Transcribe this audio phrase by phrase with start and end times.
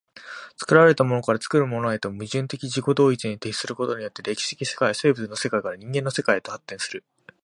[0.57, 7.03] 作られたものから作るものへとして、矛盾的自己同一に徹することによって、歴史的世界は生物の世界から人間の世界へと発展する。